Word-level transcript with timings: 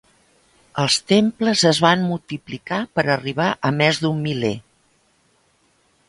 Els 0.83 0.95
temples 1.09 1.63
es 1.71 1.81
van 1.85 2.01
multiplicar, 2.11 2.79
per 2.99 3.03
arribar 3.15 3.49
a 3.69 3.71
més 3.81 3.99
d'un 4.05 4.23
miler. 4.25 4.53